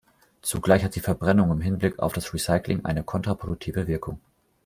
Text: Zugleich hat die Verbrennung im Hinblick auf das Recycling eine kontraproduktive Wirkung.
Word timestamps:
Zugleich 0.41 0.83
hat 0.83 0.95
die 0.95 0.99
Verbrennung 0.99 1.51
im 1.51 1.61
Hinblick 1.61 1.99
auf 1.99 2.11
das 2.13 2.33
Recycling 2.33 2.85
eine 2.85 3.03
kontraproduktive 3.03 3.85
Wirkung. 3.85 4.19